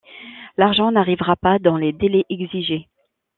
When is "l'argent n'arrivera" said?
0.57-1.35